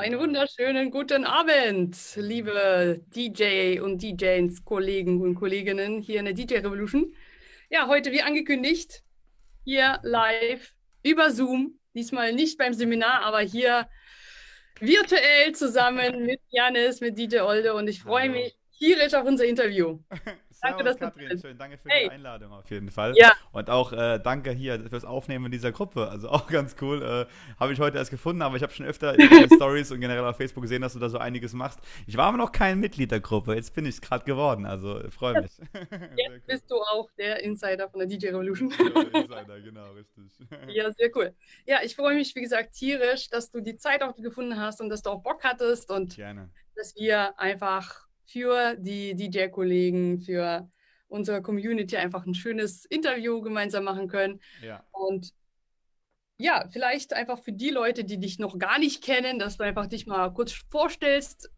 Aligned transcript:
einen 0.00 0.18
wunderschönen 0.18 0.90
guten 0.90 1.26
Abend, 1.26 1.94
liebe 2.16 3.04
DJ 3.14 3.80
und 3.80 4.02
DJs, 4.02 4.64
Kollegen 4.64 5.20
und 5.20 5.34
Kolleginnen 5.34 6.00
hier 6.00 6.20
in 6.20 6.24
der 6.24 6.32
DJ 6.32 6.54
Revolution. 6.54 7.14
Ja, 7.68 7.86
heute 7.86 8.10
wie 8.10 8.22
angekündigt, 8.22 9.02
hier 9.62 9.98
live 10.02 10.72
über 11.02 11.30
Zoom. 11.30 11.78
Diesmal 11.94 12.32
nicht 12.32 12.56
beim 12.56 12.72
Seminar, 12.72 13.24
aber 13.24 13.40
hier 13.40 13.90
virtuell 14.80 15.52
zusammen 15.54 16.24
mit 16.24 16.40
Janis, 16.48 17.02
mit 17.02 17.18
DJ 17.18 17.40
Olde 17.40 17.74
und 17.74 17.86
ich 17.86 18.00
freue 18.00 18.30
mich 18.30 18.56
tierisch 18.80 19.14
auf 19.14 19.26
unser 19.26 19.44
Interview. 19.44 19.98
danke, 20.62 20.84
dass 20.84 20.98
Katrin, 20.98 21.28
du 21.28 21.38
schön. 21.38 21.58
Danke 21.58 21.76
für 21.76 21.88
hey. 21.88 22.04
die 22.04 22.10
Einladung 22.10 22.52
auf 22.52 22.68
jeden 22.70 22.90
Fall. 22.90 23.14
Ja. 23.16 23.32
Und 23.52 23.68
auch 23.68 23.92
äh, 23.92 24.18
danke 24.18 24.50
hier 24.50 24.80
fürs 24.88 25.04
Aufnehmen 25.04 25.52
dieser 25.52 25.70
Gruppe. 25.70 26.08
Also 26.08 26.28
auch 26.30 26.46
ganz 26.48 26.76
cool. 26.80 27.02
Äh, 27.02 27.60
habe 27.60 27.72
ich 27.72 27.80
heute 27.80 27.98
erst 27.98 28.10
gefunden, 28.10 28.42
aber 28.42 28.56
ich 28.56 28.62
habe 28.62 28.72
schon 28.72 28.86
öfter 28.86 29.14
in 29.18 29.28
den 29.28 29.50
Stories 29.54 29.92
und 29.92 30.00
generell 30.00 30.24
auf 30.24 30.36
Facebook 30.36 30.62
gesehen, 30.62 30.82
dass 30.82 30.94
du 30.94 30.98
da 30.98 31.08
so 31.08 31.18
einiges 31.18 31.52
machst. 31.52 31.80
Ich 32.06 32.16
war 32.16 32.26
aber 32.26 32.38
noch 32.38 32.52
kein 32.52 32.80
Mitglied 32.80 33.10
der 33.10 33.20
Gruppe. 33.20 33.54
Jetzt 33.54 33.74
bin 33.74 33.84
ich 33.84 33.96
es 33.96 34.00
gerade 34.00 34.24
geworden. 34.24 34.64
Also 34.64 35.00
freue 35.10 35.42
mich. 35.42 35.52
Jetzt 35.72 36.30
cool. 36.30 36.40
bist 36.46 36.70
du 36.70 36.76
auch 36.76 37.10
der 37.18 37.42
Insider 37.42 37.88
von 37.88 38.00
der 38.00 38.08
DJ 38.08 38.28
Revolution. 38.28 38.70
Ja, 38.70 39.02
Insider, 39.20 39.60
genau, 39.60 39.92
richtig. 39.92 40.32
ja, 40.68 40.90
sehr 40.90 41.10
cool. 41.14 41.34
Ja, 41.66 41.80
ich 41.82 41.94
freue 41.94 42.14
mich, 42.14 42.34
wie 42.34 42.40
gesagt, 42.40 42.72
tierisch, 42.72 43.28
dass 43.28 43.50
du 43.50 43.60
die 43.60 43.76
Zeit 43.76 44.02
auch 44.02 44.16
gefunden 44.16 44.58
hast 44.58 44.80
und 44.80 44.88
dass 44.88 45.02
du 45.02 45.10
auch 45.10 45.22
Bock 45.22 45.44
hattest 45.44 45.90
und 45.90 46.16
Gerne. 46.16 46.50
dass 46.74 46.94
wir 46.96 47.38
einfach 47.38 48.09
für 48.30 48.76
die 48.76 49.14
DJ-Kollegen, 49.14 50.20
für 50.20 50.70
unsere 51.08 51.42
Community 51.42 51.96
einfach 51.96 52.24
ein 52.24 52.34
schönes 52.34 52.84
Interview 52.84 53.40
gemeinsam 53.40 53.84
machen 53.84 54.08
können. 54.08 54.40
Ja. 54.62 54.84
Und 54.92 55.32
ja, 56.38 56.66
vielleicht 56.70 57.12
einfach 57.12 57.42
für 57.42 57.52
die 57.52 57.70
Leute, 57.70 58.04
die 58.04 58.18
dich 58.18 58.38
noch 58.38 58.58
gar 58.58 58.78
nicht 58.78 59.04
kennen, 59.04 59.38
dass 59.38 59.58
du 59.58 59.64
einfach 59.64 59.86
dich 59.86 60.06
mal 60.06 60.32
kurz 60.32 60.52
vorstellst, 60.52 61.50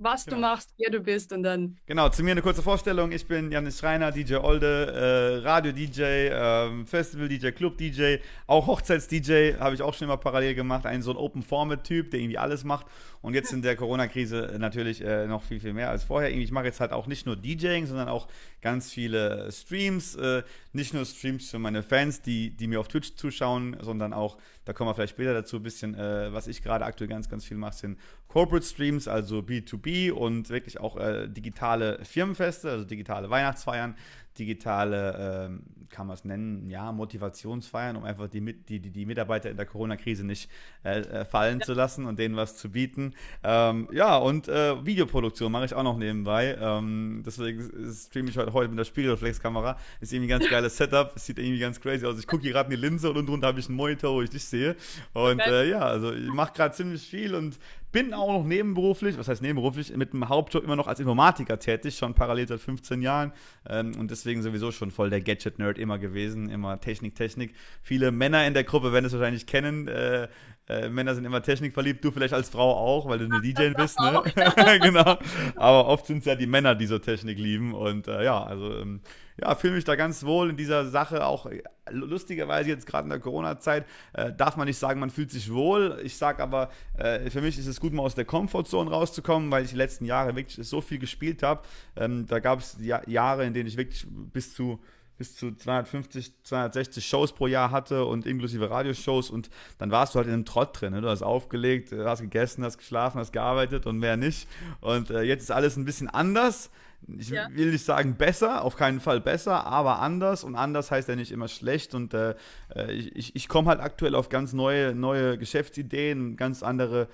was 0.00 0.24
genau. 0.24 0.36
du 0.36 0.40
machst, 0.40 0.74
wer 0.78 0.90
du 0.90 1.00
bist 1.00 1.32
und 1.32 1.42
dann. 1.42 1.76
Genau, 1.86 2.08
zu 2.08 2.22
mir 2.22 2.32
eine 2.32 2.42
kurze 2.42 2.62
Vorstellung. 2.62 3.12
Ich 3.12 3.26
bin 3.26 3.52
Janis 3.52 3.78
Schreiner, 3.78 4.10
DJ 4.10 4.36
Olde, 4.36 5.42
äh, 5.42 5.46
Radio-DJ, 5.46 6.02
äh, 6.02 6.86
Festival-DJ, 6.86 7.50
Club-DJ, 7.50 8.16
auch 8.46 8.66
Hochzeits-DJ 8.66 9.58
habe 9.58 9.74
ich 9.74 9.82
auch 9.82 9.94
schon 9.94 10.06
immer 10.06 10.16
parallel 10.16 10.54
gemacht. 10.54 10.86
Ein 10.86 11.02
so 11.02 11.10
ein 11.10 11.16
Open-Format-Typ, 11.16 12.10
der 12.10 12.20
irgendwie 12.20 12.38
alles 12.38 12.64
macht. 12.64 12.86
Und 13.22 13.34
jetzt 13.34 13.52
in 13.52 13.60
der 13.60 13.76
Corona-Krise 13.76 14.56
natürlich 14.58 15.04
äh, 15.04 15.26
noch 15.26 15.42
viel, 15.42 15.60
viel 15.60 15.74
mehr 15.74 15.90
als 15.90 16.04
vorher. 16.04 16.30
Ich 16.30 16.50
mache 16.50 16.64
jetzt 16.64 16.80
halt 16.80 16.92
auch 16.92 17.06
nicht 17.06 17.26
nur 17.26 17.36
DJing, 17.36 17.84
sondern 17.84 18.08
auch 18.08 18.28
ganz 18.62 18.90
viele 18.90 19.52
Streams. 19.52 20.16
Äh, 20.16 20.42
nicht 20.72 20.94
nur 20.94 21.04
Streams 21.04 21.50
für 21.50 21.58
meine 21.58 21.82
Fans, 21.82 22.22
die, 22.22 22.50
die 22.56 22.66
mir 22.66 22.80
auf 22.80 22.88
Twitch 22.88 23.16
zuschauen, 23.16 23.76
sondern 23.80 24.14
auch, 24.14 24.38
da 24.64 24.72
kommen 24.72 24.88
wir 24.88 24.94
vielleicht 24.94 25.14
später 25.14 25.34
dazu, 25.34 25.56
ein 25.56 25.62
bisschen, 25.62 25.94
äh, 25.94 26.32
was 26.32 26.46
ich 26.46 26.62
gerade 26.62 26.86
aktuell 26.86 27.08
ganz, 27.08 27.28
ganz 27.28 27.44
viel 27.44 27.58
mache, 27.58 27.74
sind 27.74 27.98
Corporate 28.28 28.64
Streams, 28.64 29.08
also 29.08 29.40
B2B 29.40 29.89
und 30.10 30.50
wirklich 30.50 30.80
auch 30.80 30.96
äh, 30.96 31.28
digitale 31.28 32.04
Firmenfeste, 32.04 32.70
also 32.70 32.84
digitale 32.84 33.30
Weihnachtsfeiern, 33.30 33.96
digitale, 34.40 35.48
ähm, 35.48 35.62
kann 35.90 36.06
man 36.06 36.14
es 36.14 36.24
nennen, 36.24 36.70
ja, 36.70 36.92
Motivationsfeiern, 36.92 37.96
um 37.96 38.04
einfach 38.04 38.28
die, 38.28 38.40
die, 38.40 38.80
die, 38.80 38.90
die 38.90 39.06
Mitarbeiter 39.06 39.50
in 39.50 39.56
der 39.56 39.66
Corona-Krise 39.66 40.24
nicht 40.24 40.48
äh, 40.84 41.00
äh, 41.00 41.24
fallen 41.24 41.58
ja. 41.58 41.66
zu 41.66 41.74
lassen 41.74 42.06
und 42.06 42.18
denen 42.18 42.36
was 42.36 42.56
zu 42.56 42.70
bieten. 42.70 43.14
Ähm, 43.42 43.88
ja, 43.92 44.16
und 44.16 44.48
äh, 44.48 44.84
Videoproduktion 44.84 45.50
mache 45.50 45.66
ich 45.66 45.74
auch 45.74 45.82
noch 45.82 45.98
nebenbei. 45.98 46.56
Ähm, 46.60 47.22
deswegen 47.26 47.92
streame 47.92 48.30
ich 48.30 48.38
heute, 48.38 48.52
heute 48.52 48.70
mit 48.70 48.78
der 48.78 48.84
Spiegelreflexkamera. 48.84 49.76
Ist 50.00 50.12
irgendwie 50.12 50.32
ein 50.32 50.38
ganz 50.38 50.50
geiles 50.50 50.76
Setup. 50.76 51.12
Sieht 51.16 51.38
irgendwie 51.38 51.58
ganz 51.58 51.80
crazy 51.80 52.06
aus. 52.06 52.18
Ich 52.18 52.26
gucke 52.26 52.42
hier 52.42 52.52
gerade 52.52 52.72
in 52.72 52.80
die 52.80 52.86
Linse 52.86 53.10
und 53.10 53.16
unten 53.16 53.30
drunter 53.30 53.48
habe 53.48 53.60
ich 53.60 53.68
einen 53.68 53.76
Monitor, 53.76 54.14
wo 54.14 54.22
ich 54.22 54.30
dich 54.30 54.44
sehe. 54.44 54.76
Und 55.12 55.40
okay. 55.40 55.64
äh, 55.64 55.70
ja, 55.70 55.80
also 55.80 56.12
ich 56.12 56.32
mache 56.32 56.52
gerade 56.52 56.74
ziemlich 56.74 57.02
viel 57.02 57.34
und 57.34 57.58
bin 57.92 58.14
auch 58.14 58.28
noch 58.28 58.44
nebenberuflich, 58.44 59.18
was 59.18 59.26
heißt 59.26 59.42
nebenberuflich, 59.42 59.96
mit 59.96 60.12
dem 60.12 60.28
Hauptjob 60.28 60.62
immer 60.62 60.76
noch 60.76 60.86
als 60.86 61.00
Informatiker 61.00 61.58
tätig, 61.58 61.96
schon 61.96 62.14
parallel 62.14 62.46
seit 62.46 62.60
15 62.60 63.02
Jahren. 63.02 63.32
Ähm, 63.68 63.92
und 63.98 64.10
deswegen 64.10 64.29
sowieso 64.42 64.70
schon 64.72 64.90
voll 64.90 65.10
der 65.10 65.20
Gadget-Nerd 65.20 65.78
immer 65.78 65.98
gewesen, 65.98 66.48
immer 66.48 66.80
Technik, 66.80 67.14
Technik. 67.14 67.54
Viele 67.82 68.12
Männer 68.12 68.46
in 68.46 68.54
der 68.54 68.64
Gruppe 68.64 68.92
werden 68.92 69.04
es 69.04 69.12
wahrscheinlich 69.12 69.46
kennen. 69.46 69.88
Äh, 69.88 70.28
äh, 70.70 70.88
Männer 70.88 71.14
sind 71.14 71.24
immer 71.24 71.42
technikverliebt, 71.42 72.04
du 72.04 72.12
vielleicht 72.12 72.34
als 72.34 72.48
Frau 72.48 72.72
auch, 72.72 73.08
weil 73.08 73.18
du 73.18 73.24
eine 73.24 73.40
DJ 73.40 73.70
bist, 73.76 73.98
ne? 73.98 74.22
genau. 74.80 75.18
Aber 75.56 75.86
oft 75.86 76.06
sind 76.06 76.18
es 76.18 76.24
ja 76.26 76.36
die 76.36 76.46
Männer, 76.46 76.74
die 76.74 76.86
so 76.86 76.98
Technik 76.98 77.38
lieben. 77.38 77.74
Und 77.74 78.06
äh, 78.06 78.24
ja, 78.24 78.42
also 78.42 78.76
ähm, 78.76 79.00
ja, 79.40 79.54
fühle 79.54 79.74
mich 79.74 79.84
da 79.84 79.96
ganz 79.96 80.24
wohl 80.24 80.50
in 80.50 80.56
dieser 80.56 80.86
Sache. 80.86 81.26
Auch 81.26 81.46
äh, 81.46 81.62
lustigerweise 81.90 82.68
jetzt 82.68 82.86
gerade 82.86 83.04
in 83.04 83.10
der 83.10 83.18
Corona-Zeit 83.18 83.84
äh, 84.12 84.32
darf 84.32 84.56
man 84.56 84.66
nicht 84.66 84.78
sagen, 84.78 85.00
man 85.00 85.10
fühlt 85.10 85.30
sich 85.30 85.52
wohl. 85.52 86.00
Ich 86.04 86.16
sage 86.16 86.42
aber, 86.42 86.70
äh, 86.96 87.30
für 87.30 87.40
mich 87.40 87.58
ist 87.58 87.66
es 87.66 87.80
gut, 87.80 87.92
mal 87.92 88.02
aus 88.02 88.14
der 88.14 88.24
Komfortzone 88.24 88.90
rauszukommen, 88.90 89.50
weil 89.50 89.64
ich 89.64 89.70
die 89.70 89.76
letzten 89.76 90.04
Jahre 90.04 90.36
wirklich 90.36 90.66
so 90.66 90.80
viel 90.80 90.98
gespielt 90.98 91.42
habe. 91.42 91.62
Ähm, 91.96 92.26
da 92.26 92.38
gab 92.38 92.60
es 92.60 92.76
ja 92.80 93.02
Jahre, 93.06 93.44
in 93.44 93.54
denen 93.54 93.68
ich 93.68 93.76
wirklich 93.76 94.06
bis 94.08 94.54
zu 94.54 94.78
bis 95.20 95.36
zu 95.36 95.54
250, 95.54 96.32
260 96.44 97.06
Shows 97.06 97.32
pro 97.34 97.46
Jahr 97.46 97.70
hatte 97.70 98.06
und 98.06 98.24
inklusive 98.24 98.70
Radioshows 98.70 99.28
und 99.28 99.50
dann 99.76 99.90
warst 99.90 100.14
du 100.14 100.16
halt 100.16 100.28
in 100.28 100.32
einem 100.32 100.46
Trott 100.46 100.80
drin. 100.80 100.94
Ne? 100.94 101.02
Du 101.02 101.10
hast 101.10 101.20
aufgelegt, 101.20 101.92
hast 101.92 102.22
gegessen, 102.22 102.64
hast 102.64 102.78
geschlafen, 102.78 103.18
hast 103.18 103.30
gearbeitet 103.30 103.84
und 103.84 103.98
mehr 103.98 104.16
nicht. 104.16 104.48
Und 104.80 105.10
äh, 105.10 105.20
jetzt 105.20 105.42
ist 105.42 105.50
alles 105.50 105.76
ein 105.76 105.84
bisschen 105.84 106.08
anders. 106.08 106.70
Ich 107.18 107.28
ja. 107.28 107.48
will 107.52 107.70
nicht 107.70 107.84
sagen 107.84 108.14
besser, 108.14 108.64
auf 108.64 108.76
keinen 108.76 108.98
Fall 108.98 109.20
besser, 109.20 109.66
aber 109.66 109.98
anders. 109.98 110.42
Und 110.42 110.54
anders 110.54 110.90
heißt 110.90 111.10
ja 111.10 111.16
nicht 111.16 111.32
immer 111.32 111.48
schlecht. 111.48 111.94
Und 111.94 112.14
äh, 112.14 112.34
äh 112.74 112.90
ich, 112.90 113.36
ich 113.36 113.46
komme 113.46 113.68
halt 113.68 113.80
aktuell 113.80 114.14
auf 114.14 114.30
ganz 114.30 114.54
neue, 114.54 114.94
neue 114.94 115.36
Geschäftsideen, 115.36 116.38
ganz 116.38 116.62
andere 116.62 117.08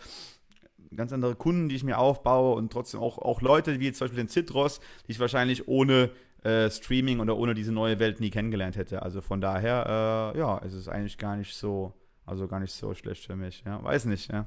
ganz 0.94 1.12
andere 1.12 1.34
Kunden, 1.34 1.68
die 1.68 1.74
ich 1.74 1.82
mir 1.82 1.98
aufbaue 1.98 2.54
und 2.54 2.72
trotzdem 2.72 3.00
auch, 3.00 3.18
auch 3.18 3.42
Leute 3.42 3.80
wie 3.80 3.92
zum 3.92 4.04
Beispiel 4.06 4.22
den 4.22 4.28
Citros, 4.28 4.80
die 5.06 5.12
ich 5.12 5.20
wahrscheinlich 5.20 5.66
ohne 5.66 6.10
äh, 6.42 6.70
Streaming 6.70 7.20
oder 7.20 7.36
ohne 7.36 7.54
diese 7.54 7.72
neue 7.72 7.98
Welt 7.98 8.20
nie 8.20 8.30
kennengelernt 8.30 8.76
hätte. 8.76 9.02
Also 9.02 9.20
von 9.20 9.40
daher, 9.40 10.32
äh, 10.34 10.38
ja, 10.38 10.60
es 10.64 10.74
ist 10.74 10.88
eigentlich 10.88 11.18
gar 11.18 11.36
nicht 11.36 11.54
so, 11.54 11.92
also 12.24 12.46
gar 12.46 12.60
nicht 12.60 12.72
so 12.72 12.94
schlecht 12.94 13.24
für 13.24 13.36
mich. 13.36 13.62
Ja, 13.64 13.82
weiß 13.82 14.04
nicht, 14.06 14.30
ja. 14.30 14.46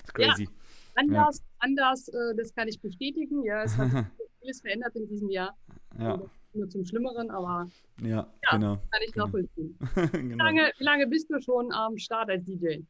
It's 0.00 0.12
crazy. 0.12 0.44
Ja, 0.44 0.50
anders, 0.96 1.38
ja. 1.38 1.44
anders, 1.58 2.08
äh, 2.08 2.34
das 2.36 2.54
kann 2.54 2.68
ich 2.68 2.80
bestätigen. 2.80 3.44
Ja, 3.44 3.62
es 3.62 3.76
hat 3.76 3.90
vieles 4.40 4.60
verändert 4.60 4.94
in 4.96 5.08
diesem 5.08 5.30
Jahr. 5.30 5.56
Ja. 5.98 6.20
Nur 6.52 6.68
zum 6.68 6.84
Schlimmeren, 6.84 7.30
aber 7.30 7.68
ja, 8.00 8.08
ja 8.08 8.26
genau. 8.50 8.76
kann 8.76 9.02
ich 9.04 9.12
genau. 9.12 9.26
nachvollziehen. 9.26 9.76
genau. 10.12 10.12
wie, 10.12 10.38
lange, 10.38 10.72
wie 10.78 10.84
lange 10.84 11.06
bist 11.08 11.28
du 11.30 11.40
schon 11.40 11.72
am 11.72 11.98
Start 11.98 12.30
als 12.30 12.44
DJ? 12.44 12.82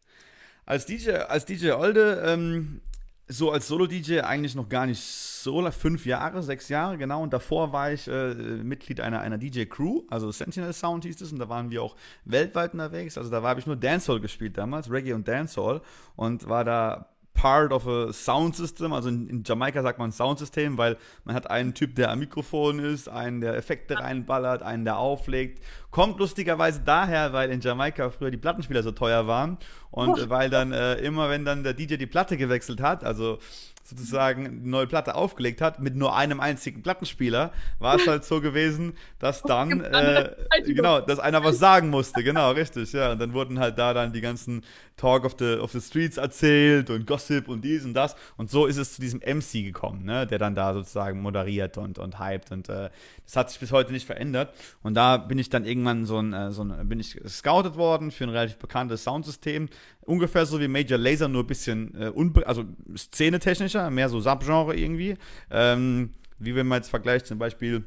Als 0.67 0.87
DJ, 0.87 1.11
als 1.13 1.45
DJ 1.47 1.73
Olde, 1.73 2.23
ähm, 2.27 2.81
so 3.29 3.51
als 3.51 3.69
Solo-DJ 3.69 4.21
eigentlich 4.21 4.55
noch 4.55 4.69
gar 4.69 4.87
nicht 4.87 5.01
so 5.01 5.71
fünf 5.71 6.07
Jahre, 6.07 6.43
sechs 6.43 6.69
Jahre, 6.69 6.99
genau. 6.99 7.23
Und 7.23 7.33
davor 7.33 7.73
war 7.73 7.93
ich 7.93 8.09
äh, 8.09 8.35
Mitglied 8.35 9.01
einer, 9.01 9.21
einer 9.21 9.39
DJ-Crew, 9.39 10.03
also 10.11 10.31
Sentinel 10.31 10.73
Sound 10.73 11.05
hieß 11.05 11.21
es, 11.21 11.33
und 11.33 11.39
da 11.39 11.49
waren 11.49 11.71
wir 11.71 11.83
auch 11.83 11.97
weltweit 12.25 12.73
unterwegs. 12.73 13.17
Also 13.17 13.31
da 13.31 13.43
habe 13.43 13.61
ich 13.61 13.67
nur 13.67 13.77
Dancehall 13.77 14.21
gespielt 14.21 14.59
damals, 14.59 14.91
Reggae 14.91 15.15
und 15.15 15.27
Dancehall, 15.29 15.81
und 16.17 16.49
war 16.49 16.65
da 16.65 17.14
part 17.45 17.73
of 17.73 17.87
a 17.87 18.11
sound 18.11 18.57
system. 18.57 18.95
Also 18.95 19.11
in, 19.11 19.29
in 19.29 19.45
Jamaika 19.45 19.83
sagt 19.83 19.99
man 19.99 20.13
Soundsystem, 20.13 20.79
weil 20.79 20.97
man 21.27 21.37
hat 21.37 21.51
einen 21.51 21.75
Typ, 21.75 21.95
der 21.95 22.11
am 22.11 22.21
Mikrofon 22.21 22.79
ist, 22.79 23.07
einen, 23.07 23.43
der 23.43 23.55
Effekte 23.55 24.01
reinballert, 24.01 24.63
einen, 24.63 24.87
der 24.87 24.97
auflegt. 24.97 25.63
Kommt 25.91 26.19
lustigerweise 26.19 26.81
daher, 26.81 27.35
weil 27.35 27.51
in 27.51 27.61
Jamaika 27.61 28.09
früher 28.09 28.31
die 28.31 28.39
Plattenspieler 28.39 28.83
so 28.83 28.93
teuer 28.93 29.27
waren 29.27 29.59
und 29.91 30.19
oh. 30.19 30.31
weil 30.31 30.49
dann 30.49 30.73
äh, 30.73 30.95
immer, 31.01 31.29
wenn 31.29 31.45
dann 31.45 31.65
der 31.65 31.75
DJ 31.75 31.97
die 31.97 32.07
Platte 32.07 32.39
gewechselt 32.39 32.81
hat, 32.81 33.05
also 33.05 33.39
sozusagen 33.85 34.47
eine 34.47 34.57
neue 34.57 34.87
Platte 34.87 35.15
aufgelegt 35.15 35.61
hat 35.61 35.79
mit 35.79 35.95
nur 35.95 36.17
einem 36.17 36.41
einzigen 36.41 36.83
Plattenspieler, 36.83 37.53
war 37.79 37.97
es 37.97 38.07
halt 38.07 38.25
so 38.25 38.41
gewesen, 38.41 38.95
dass 39.19 39.43
dann 39.45 39.81
äh, 39.81 40.31
genau, 40.67 41.01
dass 41.01 41.19
einer 41.19 41.45
was 41.45 41.59
sagen 41.59 41.91
musste, 41.91 42.25
genau, 42.25 42.53
richtig, 42.53 42.93
ja. 42.93 43.13
Und 43.13 43.21
dann 43.21 43.35
wurden 43.35 43.59
halt 43.59 43.79
da 43.79 43.93
dann 43.93 44.13
die 44.13 44.23
ganzen 44.23 44.63
Talk 44.97 45.25
of 45.25 45.35
the, 45.39 45.57
of 45.59 45.73
the 45.73 45.81
Streets 45.81 46.17
erzählt 46.17 46.89
und 46.89 47.07
Gossip 47.07 47.49
und 47.49 47.63
dies 47.63 47.85
und 47.85 47.95
das. 47.95 48.15
Und 48.37 48.51
so 48.51 48.67
ist 48.67 48.77
es 48.77 48.95
zu 48.95 49.01
diesem 49.01 49.21
MC 49.21 49.65
gekommen, 49.65 50.05
ne, 50.05 50.27
der 50.27 50.39
dann 50.39 50.55
da 50.55 50.73
sozusagen 50.73 51.21
moderiert 51.21 51.79
und, 51.79 51.99
und 51.99 52.21
hypt. 52.21 52.53
Und 52.53 52.69
äh, 52.69 52.91
das 53.25 53.37
hat 53.37 53.51
sich 53.51 53.59
bis 53.59 53.73
heute 53.73 53.93
nicht 53.93 54.07
verändert. 54.07 54.55
Und 54.83 54.95
da 54.95 55.17
bin 55.17 55.39
ich 55.39 55.51
dann 55.51 55.65
irgendwann 55.65 56.05
so 56.07 56.19
ein, 56.19 56.33
äh, 56.33 56.53
so 56.53 56.63
ein 56.63 56.89
bin 56.89 57.01
ich 57.01 57.21
scoutet 57.27 57.77
worden 57.77 58.13
für 58.13 58.25
ein 58.25 58.31
relativ 58.31 58.59
bekanntes 58.59 59.05
Soundsystem. 59.05 59.69
Ungefähr 60.07 60.47
so 60.47 60.61
wie 60.61 60.69
Major 60.69 60.99
Laser, 60.99 61.29
nur 61.29 61.45
ein 61.45 61.47
bisschen 61.47 61.95
äh, 62.01 62.09
unbe 62.09 62.47
also 62.47 62.65
szenetechnischer, 62.97 63.91
mehr 63.91 64.09
so 64.09 64.21
Subgenre 64.21 64.77
irgendwie. 64.77 65.17
Ähm, 65.51 66.11
wie 66.39 66.55
wenn 66.55 66.67
man 66.67 66.79
jetzt 66.79 66.91
vergleicht, 66.91 67.27
zum 67.27 67.39
Beispiel 67.39 67.85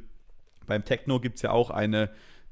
beim 0.65 0.83
Techno 0.83 1.19
gibt 1.19 1.37
es 1.37 1.41
ja 1.43 1.51
auch 1.51 1.69
eine 1.69 2.09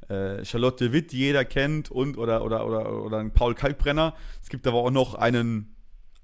äh, 0.07 0.45
Charlotte 0.45 0.93
Witt, 0.93 1.11
die 1.11 1.17
jeder 1.17 1.45
kennt, 1.45 1.91
und 1.91 2.17
oder, 2.17 2.43
oder, 2.43 2.65
oder, 2.65 3.03
oder 3.03 3.17
einen 3.17 3.31
Paul 3.31 3.55
Kalkbrenner. 3.55 4.15
Es 4.41 4.49
gibt 4.49 4.67
aber 4.67 4.77
auch 4.77 4.91
noch 4.91 5.15
einen 5.15 5.74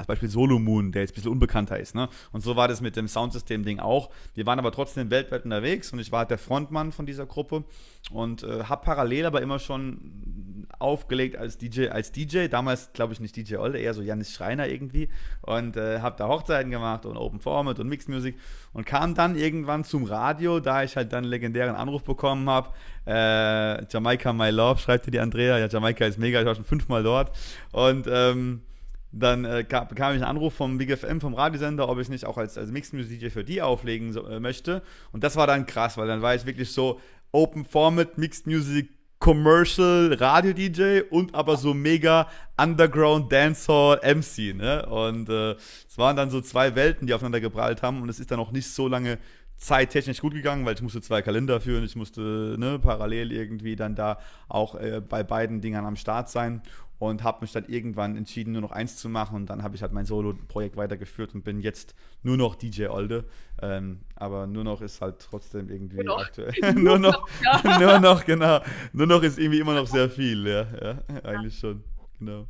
als 0.02 0.08
Beispiel 0.08 0.30
Solo 0.30 0.60
Moon, 0.60 0.92
der 0.92 1.02
jetzt 1.02 1.12
ein 1.12 1.16
bisschen 1.16 1.32
unbekannter 1.32 1.80
ist. 1.80 1.96
Ne? 1.96 2.10
Und 2.32 2.42
so 2.42 2.56
war 2.56 2.68
das 2.68 2.82
mit 2.82 2.96
dem 2.96 3.08
Soundsystem-Ding 3.08 3.80
auch. 3.80 4.10
Wir 4.34 4.46
waren 4.46 4.60
aber 4.60 4.72
trotzdem 4.72 5.10
weltweit 5.10 5.46
unterwegs 5.46 5.94
und 5.94 6.00
ich 6.00 6.12
war 6.12 6.20
halt 6.20 6.32
der 6.32 6.38
Frontmann 6.38 6.92
von 6.92 7.06
dieser 7.06 7.26
Gruppe 7.26 7.64
und 8.12 8.44
äh, 8.44 8.64
habe 8.64 8.84
parallel 8.84 9.26
aber 9.26 9.42
immer 9.42 9.60
schon 9.60 10.68
aufgelegt 10.80 11.38
als 11.38 11.58
DJ, 11.58 11.90
als 11.90 12.12
DJ. 12.12 12.48
Damals, 12.48 12.92
glaube 12.94 13.14
ich, 13.14 13.20
nicht 13.20 13.36
DJ 13.36 13.58
Olde, 13.58 13.80
eher 13.80 13.94
so 13.94 14.02
Janis 14.02 14.32
Schreiner 14.32 14.68
irgendwie. 14.68 15.10
Und 15.42 15.78
äh, 15.78 16.00
habe 16.00 16.16
da 16.18 16.28
Hochzeiten 16.28 16.72
gemacht 16.72 17.06
und 17.06 17.18
Open 17.18 17.40
Format 17.40 17.80
und 17.80 17.88
Mixed 17.88 18.10
Music. 18.10 18.38
Und 18.74 18.86
kam 18.86 19.16
dann 19.16 19.36
irgendwann 19.36 19.84
zum 19.84 20.06
Radio, 20.06 20.60
da 20.60 20.84
ich 20.84 20.96
halt 20.96 21.14
dann 21.14 21.24
einen 21.24 21.32
legendären 21.32 21.76
Anruf 21.76 22.04
bekommen 22.04 22.50
habe. 22.50 22.70
Äh, 23.06 23.86
Jamaika 23.92 24.34
My 24.34 24.50
Love, 24.50 24.80
schreibt 24.80 25.06
dir 25.08 25.12
die 25.12 25.20
Andrea. 25.20 25.58
Ja, 25.58 25.68
Jamaika 25.68 26.06
ist 26.06 26.18
mega, 26.18 26.40
ich 26.40 26.46
war 26.46 26.56
schon 26.56 26.66
fünfmal 26.66 27.04
dort. 27.04 27.32
Und 27.72 28.08
ähm, 28.10 28.62
dann 29.12 29.46
äh, 29.46 29.64
kam, 29.64 29.88
bekam 29.88 30.12
ich 30.12 30.22
einen 30.22 30.30
Anruf 30.30 30.54
vom 30.54 30.78
Big 30.78 30.98
FM, 30.98 31.20
vom 31.20 31.34
Radiosender, 31.34 31.90
ob 31.90 32.00
ich 32.00 32.10
nicht 32.10 32.26
auch 32.26 32.38
als, 32.38 32.58
als 32.58 32.72
Mixed 32.72 32.94
Music 32.94 33.20
DJ 33.20 33.30
für 33.30 33.44
die 33.44 33.62
auflegen 33.62 34.14
so, 34.14 34.26
äh, 34.28 34.40
möchte. 34.40 34.82
Und 35.12 35.24
das 35.24 35.36
war 35.36 35.48
dann 35.48 35.66
krass, 35.66 35.98
weil 35.98 36.08
dann 36.08 36.22
war 36.22 36.36
ich 36.36 36.46
wirklich 36.46 36.72
so 36.72 37.00
Open 37.32 37.66
Format, 37.66 38.18
Mixed 38.18 38.48
Music, 38.48 38.90
Commercial 39.20 40.14
Radio 40.20 40.52
DJ 40.52 41.02
und 41.10 41.36
aber 41.36 41.56
so 41.56 41.76
mega 41.76 42.28
Underground 42.58 43.32
Dancehall 43.32 44.00
MC, 44.04 44.56
ne? 44.56 44.84
Und 44.88 45.30
äh, 45.30 45.52
es 45.52 45.98
waren 45.98 46.16
dann 46.16 46.32
so 46.32 46.42
zwei 46.42 46.74
Welten, 46.74 47.06
die 47.06 47.14
aufeinander 47.14 47.40
geprallt 47.40 47.84
haben 47.84 48.02
und 48.02 48.10
es 48.10 48.20
ist 48.20 48.32
dann 48.32 48.40
auch 48.40 48.52
nicht 48.52 48.68
so 48.68 48.88
lange 48.88 49.20
zeittechnisch 49.58 50.22
gut 50.22 50.34
gegangen, 50.34 50.66
weil 50.66 50.74
ich 50.74 50.82
musste 50.82 51.02
zwei 51.02 51.22
Kalender 51.22 51.62
führen, 51.62 51.84
ich 51.84 51.96
musste 51.96 52.56
ne, 52.58 52.80
parallel 52.80 53.32
irgendwie 53.32 53.76
dann 53.76 53.94
da 53.96 54.18
auch 54.48 54.74
äh, 54.74 55.02
bei 55.08 55.22
beiden 55.22 55.62
Dingern 55.62 55.86
am 55.86 55.98
Start 55.98 56.30
sein 56.32 56.64
und 57.02 57.24
habe 57.24 57.40
mich 57.42 57.52
dann 57.52 57.66
irgendwann 57.66 58.16
entschieden, 58.16 58.54
nur 58.54 58.62
noch 58.62 58.72
eins 58.72 58.98
zu 58.98 59.10
machen 59.10 59.36
und 59.36 59.50
dann 59.50 59.64
habe 59.64 59.76
ich 59.76 59.82
halt 59.82 59.92
mein 59.92 60.06
Solo-Projekt 60.06 60.78
weitergeführt 60.78 61.34
und 61.34 61.44
bin 61.44 61.60
jetzt 61.60 61.96
nur 62.22 62.38
noch 62.38 62.54
DJ 62.54 62.90
Olde. 62.90 63.26
Ähm, 63.60 64.02
aber 64.16 64.46
nur 64.46 64.64
noch 64.64 64.82
ist 64.82 65.02
halt 65.02 65.18
trotzdem 65.18 65.70
irgendwie 65.70 65.96
nur 65.96 66.06
noch. 66.06 66.20
aktuell. 66.20 66.54
nur 66.76 67.00
noch, 67.00 67.28
nur 67.80 68.00
noch, 68.00 68.24
genau. 68.24 68.60
Nur 68.94 69.08
noch 69.08 69.24
ist 69.24 69.40
irgendwie 69.40 69.62
immer 69.62 69.74
noch 69.74 69.88
sehr 69.88 70.12
viel, 70.12 70.46
ja, 70.46 70.68
ja 70.80 71.24
eigentlich 71.24 71.58
schon, 71.58 71.84
genau. 72.20 72.46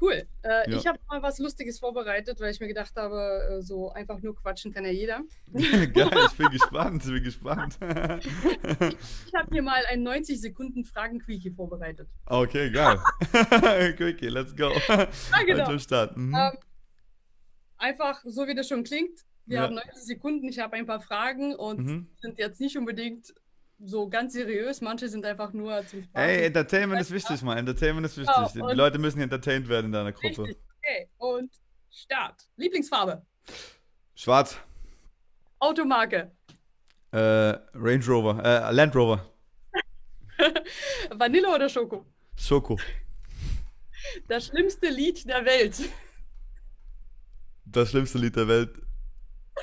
Cool. 0.00 0.26
Äh, 0.42 0.70
ja. 0.70 0.76
Ich 0.76 0.86
habe 0.86 0.98
mal 1.08 1.22
was 1.22 1.38
Lustiges 1.38 1.78
vorbereitet, 1.78 2.40
weil 2.40 2.52
ich 2.52 2.60
mir 2.60 2.68
gedacht 2.68 2.94
habe, 2.96 3.58
äh, 3.58 3.62
so 3.62 3.90
einfach 3.90 4.20
nur 4.20 4.36
quatschen 4.36 4.72
kann 4.72 4.84
ja 4.84 4.90
jeder. 4.90 5.22
Geil, 5.52 6.10
ich 6.30 6.36
bin 6.36 6.50
gespannt, 6.50 7.04
ich 7.04 7.12
bin 7.12 7.24
gespannt. 7.24 7.78
ich 7.80 9.34
habe 9.34 9.48
hier 9.50 9.62
mal 9.62 9.82
ein 9.90 10.02
90 10.02 10.40
Sekunden 10.40 10.84
Fragen-Quickie 10.84 11.50
vorbereitet. 11.50 12.08
Okay, 12.26 12.70
geil. 12.70 12.98
Quickie, 13.96 14.28
let's 14.28 14.54
go. 14.54 14.70
Ja, 14.88 15.08
genau. 15.44 15.70
Mhm. 15.70 16.34
Ähm, 16.34 16.58
einfach 17.76 18.22
so, 18.24 18.46
wie 18.46 18.54
das 18.54 18.68
schon 18.68 18.84
klingt. 18.84 19.20
Wir 19.46 19.56
ja. 19.56 19.62
haben 19.62 19.74
90 19.74 19.94
Sekunden, 20.04 20.48
ich 20.48 20.58
habe 20.58 20.76
ein 20.76 20.86
paar 20.86 21.00
Fragen 21.00 21.54
und 21.56 21.78
mhm. 21.78 22.08
sind 22.20 22.38
jetzt 22.38 22.60
nicht 22.60 22.76
unbedingt 22.76 23.34
so 23.78 24.08
ganz 24.08 24.32
seriös, 24.32 24.80
manche 24.80 25.08
sind 25.08 25.24
einfach 25.24 25.52
nur 25.52 25.86
zum 25.86 26.02
Spaß. 26.02 26.22
Ey, 26.22 26.46
Entertainment 26.46 27.00
ist 27.00 27.10
wichtig, 27.10 27.42
Mann. 27.42 27.58
Entertainment 27.58 28.06
ist 28.06 28.16
wichtig. 28.16 28.34
Genau, 28.52 28.68
die 28.68 28.76
Leute 28.76 28.98
müssen 28.98 29.20
entertained 29.20 29.68
werden 29.68 29.86
in 29.86 29.92
deiner 29.92 30.12
Gruppe. 30.12 30.42
Richtig. 30.42 30.56
Okay, 30.78 31.08
und 31.18 31.50
Start. 31.90 32.48
Lieblingsfarbe? 32.56 33.24
Schwarz. 34.14 34.56
Automarke? 35.58 36.30
Äh, 37.10 37.18
Range 37.18 38.04
Rover, 38.06 38.44
äh, 38.44 38.72
Land 38.72 38.94
Rover. 38.94 39.24
Vanille 41.10 41.48
oder 41.52 41.68
Schoko? 41.68 42.04
Schoko. 42.36 42.78
Das 44.28 44.46
schlimmste 44.46 44.88
Lied 44.88 45.26
der 45.28 45.44
Welt. 45.44 45.90
Das 47.64 47.90
schlimmste 47.90 48.18
Lied 48.18 48.36
der 48.36 48.48
Welt. 48.48 48.70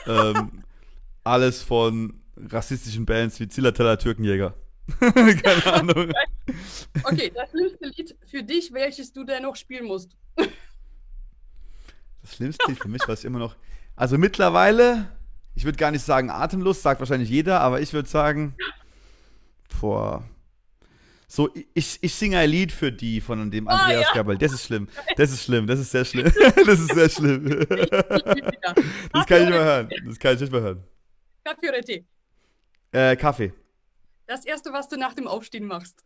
ähm, 0.08 0.64
alles 1.24 1.62
von 1.64 2.22
rassistischen 2.38 3.06
Bands 3.06 3.40
wie 3.40 3.48
Zillerteller 3.48 3.98
Türkenjäger. 3.98 4.54
Keine 5.00 5.74
Ahnung. 5.74 6.12
Okay, 7.04 7.32
das 7.34 7.50
schlimmste 7.50 7.88
Lied 7.88 8.16
für 8.28 8.44
dich, 8.44 8.72
welches 8.72 9.12
du 9.12 9.24
denn 9.24 9.44
noch 9.44 9.56
spielen 9.56 9.86
musst. 9.86 10.16
Das 10.36 12.36
schlimmste 12.36 12.66
Lied 12.68 12.80
für 12.80 12.90
mich, 12.90 13.02
was 13.08 13.20
ich 13.20 13.26
immer 13.26 13.40
noch. 13.40 13.56
Also 13.96 14.18
mittlerweile, 14.18 15.10
ich 15.56 15.64
würde 15.64 15.78
gar 15.78 15.92
nicht 15.92 16.06
sagen 16.06 16.30
atemlos, 16.30 16.82
sagt 16.82 17.00
wahrscheinlich 17.00 17.30
jeder, 17.30 17.62
aber 17.62 17.82
ich 17.82 17.94
würde 17.94 18.10
sagen, 18.10 18.56
vor. 19.76 20.24
So, 21.28 21.50
ich, 21.74 21.98
ich 22.02 22.14
singe 22.14 22.38
ein 22.38 22.50
Lied 22.50 22.72
für 22.72 22.92
die 22.92 23.20
von 23.20 23.50
dem 23.50 23.68
ah, 23.68 23.72
Andreas 23.72 24.06
oh, 24.06 24.10
ja. 24.10 24.14
Gabel. 24.14 24.38
Das 24.38 24.54
ist 24.54 24.66
schlimm. 24.66 24.88
Das 25.18 25.32
ist 25.32 25.44
schlimm. 25.44 25.66
Das 25.66 25.80
ist 25.80 25.92
sehr 25.92 26.06
schlimm. 26.06 26.32
Das 26.66 26.80
ist 26.80 26.94
sehr 26.94 27.10
schlimm. 27.10 27.66
Das 29.12 29.26
kann 29.26 29.42
ich 29.42 29.46
nicht 29.46 29.50
mehr 29.50 29.64
hören. 29.64 29.90
Das 30.06 30.20
kann 30.20 30.36
ich 30.36 30.42
nicht 30.42 30.52
mehr 30.52 30.62
hören. 30.62 30.84
Kaffee 31.44 31.70
oder 31.70 31.82
Tee? 31.82 32.06
Äh, 32.96 33.18
Kaffee. 33.18 33.52
Das 34.26 34.46
erste, 34.46 34.72
was 34.72 34.88
du 34.88 34.96
nach 34.96 35.14
dem 35.14 35.28
Aufstehen 35.28 35.66
machst. 35.66 36.06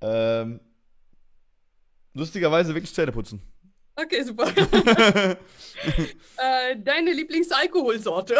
Ähm, 0.00 0.60
lustigerweise 2.14 2.74
wirklich 2.74 2.94
Zähne 2.94 3.12
putzen. 3.12 3.42
Okay, 3.94 4.22
super. 4.22 4.48
äh, 6.38 6.76
deine 6.82 7.12
Lieblingsalkoholsorte? 7.12 8.36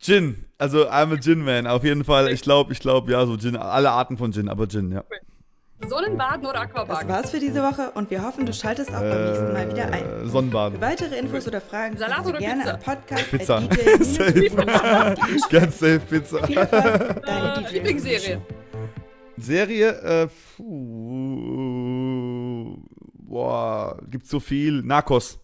Gin. 0.00 0.46
Also 0.56 0.88
I'm 0.88 1.12
a 1.12 1.16
Gin-Man. 1.20 1.66
Auf 1.66 1.84
jeden 1.84 2.04
Fall. 2.04 2.32
Ich 2.32 2.40
glaube, 2.40 2.72
ich 2.72 2.80
glaube, 2.80 3.12
ja, 3.12 3.26
so 3.26 3.36
Gin. 3.36 3.58
Alle 3.58 3.90
Arten 3.90 4.16
von 4.16 4.32
Gin, 4.32 4.48
aber 4.48 4.66
Gin, 4.66 4.90
ja. 4.90 5.00
Okay. 5.00 5.20
Sonnenbaden 5.86 6.44
oder 6.46 6.60
Aquabaden? 6.60 7.06
Das 7.08 7.16
war's 7.16 7.30
für 7.30 7.38
diese 7.38 7.62
Woche 7.62 7.90
und 7.92 8.10
wir 8.10 8.22
hoffen, 8.22 8.44
du 8.46 8.52
schaltest 8.52 8.90
auch 8.90 9.00
beim 9.00 9.24
nächsten 9.26 9.52
Mal 9.52 9.70
wieder 9.70 9.84
ein. 9.92 10.04
Äh, 10.04 10.26
Sonnenbaden. 10.26 10.78
Für 10.78 10.84
weitere 10.84 11.16
Infos 11.18 11.46
oder 11.46 11.60
Fragen 11.60 11.96
Salat 11.96 12.26
oder 12.26 12.38
gerne 12.38 12.62
Pizza? 12.62 12.74
am 12.74 12.80
Podcast 12.80 13.30
Pizza. 13.30 13.60
safe. 14.04 14.50
Ganz 15.50 15.78
safe 15.78 16.00
Pizza. 16.00 16.46
Viel 16.46 16.58
Erfolg, 16.58 17.22
deine 17.24 17.62
DJ. 17.62 17.74
Lieblingsserie? 17.74 18.42
Serie? 19.36 19.88
Äh, 20.02 20.28
puh, 20.56 20.64
boah, 23.14 23.96
gibt's 24.10 24.30
so 24.30 24.40
viel. 24.40 24.82
Narcos. 24.82 25.38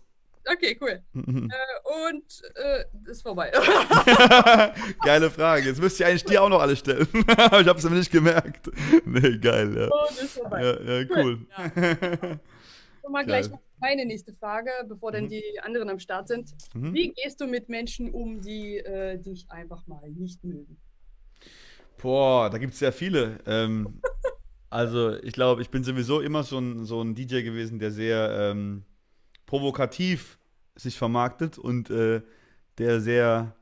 Okay, 0.52 0.76
cool. 0.80 1.02
Mhm. 1.12 1.50
äh, 1.50 2.12
und 2.12 2.42
äh, 2.54 3.10
ist 3.10 3.22
vorbei. 3.22 3.50
Geile 5.04 5.30
Frage. 5.30 5.66
Jetzt 5.66 5.80
müsste 5.80 6.02
ich 6.02 6.08
eigentlich 6.08 6.24
dir 6.24 6.42
auch 6.42 6.48
noch 6.48 6.60
alle 6.60 6.76
stellen. 6.76 7.08
Aber 7.36 7.60
ich 7.60 7.68
habe 7.68 7.78
es 7.78 7.84
mir 7.84 7.96
nicht 7.96 8.12
gemerkt. 8.12 8.70
Nee, 9.06 9.38
geil, 9.38 9.74
ja. 9.76 9.88
Und 9.88 10.22
ist 10.22 10.38
vorbei. 10.38 10.62
Ja, 10.62 11.00
ja 11.00 11.06
cool. 11.16 11.46
Ja. 11.56 12.38
Und 13.02 13.12
mal 13.12 13.24
gleich 13.24 13.48
meine 13.80 14.06
nächste 14.06 14.32
Frage, 14.32 14.70
bevor 14.88 15.12
dann 15.12 15.24
mhm. 15.24 15.28
die 15.28 15.60
anderen 15.62 15.90
am 15.90 15.98
Start 15.98 16.28
sind. 16.28 16.54
Mhm. 16.74 16.94
Wie 16.94 17.12
gehst 17.12 17.40
du 17.40 17.46
mit 17.46 17.68
Menschen 17.68 18.10
um, 18.10 18.40
die 18.40 18.78
äh, 18.78 19.18
dich 19.18 19.50
einfach 19.50 19.86
mal 19.86 20.10
nicht 20.10 20.42
mögen? 20.42 20.78
Boah, 22.00 22.50
da 22.50 22.58
gibt 22.58 22.72
es 22.72 22.78
sehr 22.78 22.92
viele. 22.92 23.38
Ähm, 23.46 24.00
also 24.70 25.14
ich 25.22 25.32
glaube, 25.32 25.62
ich 25.62 25.70
bin 25.70 25.84
sowieso 25.84 26.20
immer 26.20 26.42
so 26.42 26.58
ein, 26.58 26.84
so 26.84 27.02
ein 27.02 27.14
DJ 27.14 27.42
gewesen, 27.42 27.78
der 27.78 27.90
sehr 27.90 28.52
ähm, 28.52 28.84
provokativ 29.46 30.38
sich 30.76 30.96
vermarktet 30.98 31.58
und 31.58 31.90
äh, 31.90 32.22
der 32.78 33.00
sehr 33.00 33.54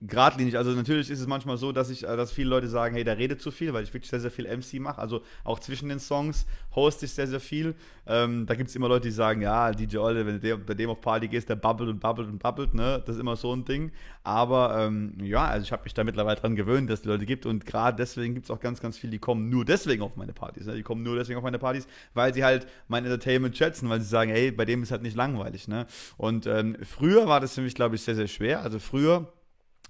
geradlinig. 0.00 0.56
Also 0.56 0.70
natürlich 0.72 1.10
ist 1.10 1.20
es 1.20 1.26
manchmal 1.26 1.56
so, 1.56 1.72
dass 1.72 1.90
ich, 1.90 2.04
äh, 2.04 2.16
dass 2.16 2.30
viele 2.30 2.50
Leute 2.50 2.68
sagen, 2.68 2.94
hey, 2.94 3.04
der 3.04 3.18
redet 3.18 3.40
zu 3.40 3.50
viel, 3.50 3.72
weil 3.72 3.82
ich 3.82 3.92
wirklich 3.92 4.10
sehr, 4.10 4.20
sehr 4.20 4.30
viel 4.30 4.46
MC 4.46 4.80
mache. 4.80 5.00
Also 5.00 5.22
auch 5.44 5.58
zwischen 5.58 5.88
den 5.88 5.98
Songs 5.98 6.46
hoste 6.74 7.06
ich 7.06 7.12
sehr, 7.12 7.26
sehr 7.26 7.40
viel. 7.40 7.74
Ähm, 8.06 8.46
da 8.46 8.54
gibt 8.54 8.70
es 8.70 8.76
immer 8.76 8.88
Leute, 8.88 9.08
die 9.08 9.14
sagen, 9.14 9.42
ja, 9.42 9.72
DJ 9.72 9.98
Olle, 9.98 10.24
wenn 10.24 10.40
du 10.40 10.58
bei 10.58 10.74
dem 10.74 10.90
auf 10.90 11.00
Party 11.00 11.26
gehst, 11.26 11.48
der 11.48 11.56
babbelt 11.56 11.90
und 11.90 12.00
babbelt 12.00 12.28
und 12.28 12.38
babbelt, 12.38 12.74
ne? 12.74 13.02
Das 13.04 13.16
ist 13.16 13.20
immer 13.20 13.36
so 13.36 13.54
ein 13.54 13.64
Ding. 13.64 13.90
Aber 14.22 14.78
ähm, 14.78 15.14
ja, 15.20 15.46
also 15.46 15.64
ich 15.64 15.72
habe 15.72 15.82
mich 15.82 15.94
da 15.94 16.04
mittlerweile 16.04 16.38
dran 16.38 16.54
gewöhnt, 16.54 16.88
dass 16.90 17.00
es 17.00 17.04
Leute 17.04 17.26
gibt 17.26 17.44
und 17.46 17.66
gerade 17.66 17.96
deswegen 17.96 18.34
gibt 18.34 18.46
es 18.46 18.50
auch 18.50 18.60
ganz, 18.60 18.80
ganz 18.80 18.96
viele, 18.96 19.12
die 19.12 19.18
kommen 19.18 19.48
nur 19.48 19.64
deswegen 19.64 20.02
auf 20.02 20.16
meine 20.16 20.32
Partys. 20.32 20.66
Ne? 20.66 20.74
Die 20.74 20.82
kommen 20.82 21.02
nur 21.02 21.16
deswegen 21.16 21.38
auf 21.38 21.44
meine 21.44 21.58
Partys, 21.58 21.88
weil 22.14 22.32
sie 22.32 22.44
halt 22.44 22.66
mein 22.86 23.04
Entertainment 23.04 23.56
schätzen, 23.56 23.88
weil 23.88 24.00
sie 24.00 24.08
sagen, 24.08 24.30
hey, 24.30 24.52
bei 24.52 24.64
dem 24.64 24.82
ist 24.82 24.92
halt 24.92 25.02
nicht 25.02 25.16
langweilig, 25.16 25.66
ne? 25.66 25.86
Und 26.16 26.46
ähm, 26.46 26.76
früher 26.82 27.26
war 27.26 27.40
das 27.40 27.54
für 27.54 27.62
mich, 27.62 27.74
glaube 27.74 27.96
ich, 27.96 28.02
sehr, 28.02 28.14
sehr 28.14 28.28
schwer. 28.28 28.62
Also 28.62 28.78
früher 28.78 29.32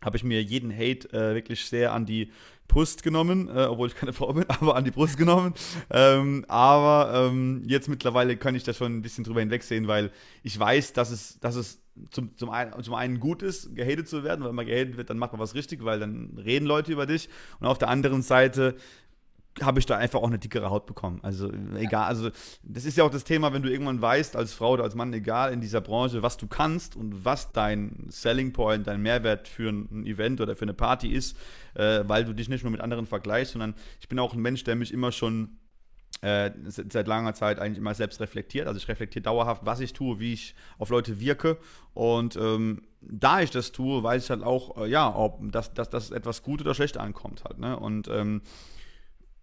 habe 0.00 0.16
ich 0.16 0.24
mir 0.24 0.42
jeden 0.42 0.72
Hate 0.72 1.08
äh, 1.12 1.34
wirklich 1.34 1.64
sehr 1.64 1.92
an 1.92 2.06
die 2.06 2.30
Brust 2.68 3.02
genommen, 3.02 3.48
äh, 3.48 3.64
obwohl 3.64 3.88
ich 3.88 3.96
keine 3.96 4.12
Frau 4.12 4.32
bin, 4.32 4.44
aber 4.48 4.76
an 4.76 4.84
die 4.84 4.90
Brust 4.90 5.16
genommen. 5.16 5.54
Ähm, 5.90 6.44
aber 6.48 7.28
ähm, 7.30 7.62
jetzt 7.66 7.88
mittlerweile 7.88 8.36
kann 8.36 8.54
ich 8.54 8.62
da 8.62 8.72
schon 8.72 8.98
ein 8.98 9.02
bisschen 9.02 9.24
drüber 9.24 9.40
hinwegsehen, 9.40 9.88
weil 9.88 10.10
ich 10.42 10.58
weiß, 10.58 10.92
dass 10.92 11.10
es, 11.10 11.40
dass 11.40 11.56
es 11.56 11.80
zum, 12.10 12.36
zum, 12.36 12.50
einen, 12.50 12.80
zum 12.82 12.94
einen 12.94 13.18
gut 13.18 13.42
ist, 13.42 13.74
gehatet 13.74 14.08
zu 14.08 14.22
werden, 14.22 14.44
weil 14.44 14.52
man 14.52 14.66
gehatet 14.66 14.96
wird, 14.96 15.10
dann 15.10 15.18
macht 15.18 15.32
man 15.32 15.40
was 15.40 15.54
richtig, 15.54 15.84
weil 15.84 15.98
dann 15.98 16.38
reden 16.38 16.66
Leute 16.66 16.92
über 16.92 17.06
dich. 17.06 17.28
Und 17.58 17.66
auf 17.66 17.78
der 17.78 17.88
anderen 17.88 18.22
Seite 18.22 18.76
habe 19.62 19.80
ich 19.80 19.86
da 19.86 19.96
einfach 19.96 20.20
auch 20.20 20.28
eine 20.28 20.38
dickere 20.38 20.70
Haut 20.70 20.86
bekommen. 20.86 21.20
Also 21.22 21.50
egal, 21.76 22.06
also 22.06 22.30
das 22.62 22.84
ist 22.84 22.96
ja 22.96 23.04
auch 23.04 23.10
das 23.10 23.24
Thema, 23.24 23.52
wenn 23.52 23.62
du 23.62 23.70
irgendwann 23.70 24.00
weißt, 24.00 24.36
als 24.36 24.52
Frau 24.52 24.72
oder 24.72 24.84
als 24.84 24.94
Mann, 24.94 25.12
egal 25.12 25.52
in 25.52 25.60
dieser 25.60 25.80
Branche, 25.80 26.22
was 26.22 26.36
du 26.36 26.46
kannst 26.46 26.96
und 26.96 27.24
was 27.24 27.52
dein 27.52 28.06
Selling 28.08 28.52
Point, 28.52 28.86
dein 28.86 29.02
Mehrwert 29.02 29.48
für 29.48 29.70
ein 29.70 30.06
Event 30.06 30.40
oder 30.40 30.54
für 30.54 30.62
eine 30.62 30.74
Party 30.74 31.08
ist, 31.08 31.36
äh, 31.74 32.04
weil 32.06 32.24
du 32.24 32.34
dich 32.34 32.48
nicht 32.48 32.62
nur 32.62 32.70
mit 32.70 32.80
anderen 32.80 33.06
vergleichst, 33.06 33.52
sondern 33.52 33.74
ich 34.00 34.08
bin 34.08 34.18
auch 34.18 34.34
ein 34.34 34.40
Mensch, 34.40 34.64
der 34.64 34.76
mich 34.76 34.92
immer 34.92 35.12
schon 35.12 35.58
äh, 36.20 36.50
seit 36.66 37.06
langer 37.06 37.34
Zeit 37.34 37.58
eigentlich 37.58 37.78
immer 37.78 37.94
selbst 37.94 38.20
reflektiert. 38.20 38.66
Also 38.66 38.78
ich 38.78 38.88
reflektiere 38.88 39.22
dauerhaft, 39.22 39.64
was 39.64 39.80
ich 39.80 39.92
tue, 39.92 40.18
wie 40.18 40.32
ich 40.32 40.54
auf 40.78 40.88
Leute 40.88 41.20
wirke. 41.20 41.58
Und 41.94 42.36
ähm, 42.36 42.82
da 43.00 43.40
ich 43.40 43.50
das 43.50 43.72
tue, 43.72 44.02
weiß 44.02 44.24
ich 44.24 44.30
halt 44.30 44.42
auch, 44.42 44.78
äh, 44.78 44.88
ja, 44.88 45.14
ob 45.14 45.40
das, 45.52 45.74
das, 45.74 45.90
das 45.90 46.10
etwas 46.10 46.42
gut 46.42 46.60
oder 46.60 46.74
schlecht 46.74 46.96
ankommt 46.96 47.44
halt. 47.44 47.58
Ne? 47.58 47.78
Und 47.78 48.08
ähm, 48.08 48.42